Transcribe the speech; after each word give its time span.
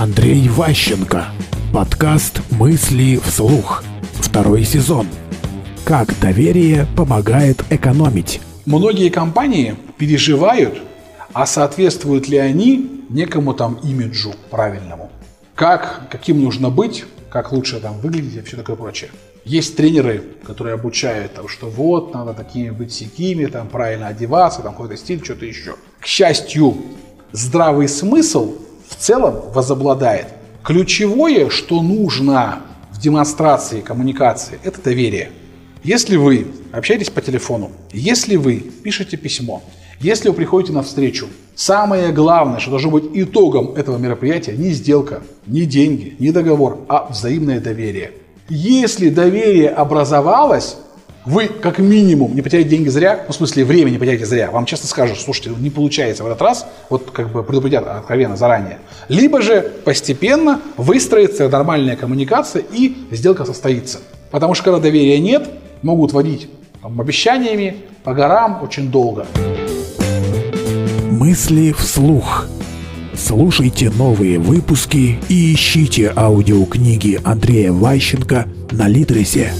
Андрей 0.00 0.48
Ващенко. 0.48 1.24
Подкаст 1.74 2.40
«Мысли 2.52 3.16
вслух». 3.16 3.82
Второй 4.12 4.62
сезон. 4.62 5.08
Как 5.84 6.16
доверие 6.20 6.86
помогает 6.96 7.64
экономить. 7.68 8.40
Многие 8.64 9.08
компании 9.08 9.74
переживают, 9.98 10.80
а 11.32 11.46
соответствуют 11.46 12.28
ли 12.28 12.38
они 12.38 13.02
некому 13.10 13.54
там 13.54 13.74
имиджу 13.82 14.34
правильному. 14.50 15.10
Как, 15.56 16.02
каким 16.12 16.44
нужно 16.44 16.70
быть, 16.70 17.04
как 17.28 17.50
лучше 17.50 17.80
там 17.80 17.98
выглядеть 17.98 18.36
и 18.36 18.42
все 18.42 18.56
такое 18.56 18.76
прочее. 18.76 19.10
Есть 19.44 19.76
тренеры, 19.76 20.22
которые 20.44 20.74
обучают, 20.74 21.34
там, 21.34 21.48
что 21.48 21.68
вот, 21.68 22.14
надо 22.14 22.34
такими 22.34 22.70
быть 22.70 22.92
сякими, 22.92 23.46
там, 23.46 23.66
правильно 23.66 24.06
одеваться, 24.06 24.62
там, 24.62 24.74
какой-то 24.74 24.96
стиль, 24.96 25.24
что-то 25.24 25.44
еще. 25.44 25.74
К 25.98 26.06
счастью, 26.06 26.76
здравый 27.32 27.88
смысл 27.88 28.58
целом 28.98 29.42
возобладает. 29.54 30.26
Ключевое, 30.62 31.50
что 31.50 31.82
нужно 31.82 32.60
в 32.90 33.00
демонстрации 33.00 33.80
коммуникации, 33.80 34.58
это 34.64 34.82
доверие. 34.82 35.30
Если 35.84 36.16
вы 36.16 36.48
общаетесь 36.72 37.10
по 37.10 37.20
телефону, 37.20 37.70
если 37.92 38.36
вы 38.36 38.56
пишете 38.56 39.16
письмо, 39.16 39.62
если 40.00 40.28
вы 40.28 40.34
приходите 40.34 40.72
на 40.72 40.82
встречу, 40.82 41.26
самое 41.54 42.12
главное, 42.12 42.60
что 42.60 42.70
должно 42.70 42.90
быть 42.90 43.04
итогом 43.14 43.74
этого 43.74 43.96
мероприятия, 43.98 44.52
не 44.52 44.70
сделка, 44.70 45.22
не 45.46 45.62
деньги, 45.62 46.16
не 46.18 46.30
договор, 46.30 46.84
а 46.88 47.08
взаимное 47.10 47.60
доверие. 47.60 48.12
Если 48.48 49.08
доверие 49.08 49.68
образовалось, 49.68 50.76
вы 51.28 51.48
как 51.48 51.78
минимум 51.78 52.34
не 52.34 52.40
потеряете 52.40 52.70
деньги 52.70 52.88
зря, 52.88 53.24
ну, 53.26 53.32
в 53.32 53.36
смысле 53.36 53.64
время 53.66 53.90
не 53.90 53.98
потеряете 53.98 54.24
зря. 54.24 54.50
Вам 54.50 54.64
часто 54.64 54.86
скажут, 54.86 55.20
слушайте, 55.20 55.50
не 55.58 55.68
получается 55.68 56.24
в 56.24 56.26
этот 56.26 56.40
раз, 56.40 56.66
вот 56.88 57.10
как 57.10 57.30
бы 57.30 57.42
предупредят 57.42 57.86
откровенно 57.86 58.36
заранее. 58.36 58.78
Либо 59.08 59.42
же 59.42 59.60
постепенно 59.84 60.62
выстроится 60.78 61.48
нормальная 61.50 61.96
коммуникация 61.96 62.62
и 62.72 62.96
сделка 63.10 63.44
состоится. 63.44 63.98
Потому 64.30 64.54
что 64.54 64.64
когда 64.64 64.80
доверия 64.80 65.18
нет, 65.18 65.50
могут 65.82 66.12
водить 66.12 66.48
там, 66.80 66.98
обещаниями 66.98 67.76
по 68.04 68.14
горам 68.14 68.62
очень 68.62 68.90
долго. 68.90 69.26
Мысли 71.10 71.72
вслух. 71.72 72.46
Слушайте 73.14 73.90
новые 73.90 74.38
выпуски 74.38 75.18
и 75.28 75.52
ищите 75.52 76.10
аудиокниги 76.16 77.20
Андрея 77.22 77.72
Ващенко 77.72 78.46
на 78.70 78.88
Литресе. 78.88 79.52